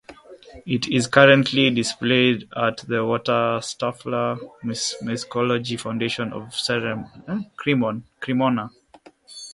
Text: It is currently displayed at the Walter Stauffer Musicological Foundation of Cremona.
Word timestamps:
It 0.65 0.87
is 0.87 1.05
currently 1.05 1.69
displayed 1.69 2.49
at 2.57 2.77
the 2.77 3.05
Walter 3.05 3.59
Stauffer 3.61 4.35
Musicological 4.65 5.79
Foundation 5.79 6.33
of 6.33 6.55
Cremona. 8.19 8.71